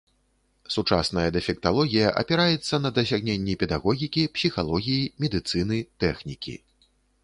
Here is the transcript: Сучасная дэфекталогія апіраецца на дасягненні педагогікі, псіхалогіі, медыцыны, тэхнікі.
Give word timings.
Сучасная 0.75 1.25
дэфекталогія 1.35 2.07
апіраецца 2.23 2.75
на 2.87 2.93
дасягненні 2.97 3.53
педагогікі, 3.65 4.27
псіхалогіі, 4.35 5.09
медыцыны, 5.27 5.77
тэхнікі. 6.05 6.63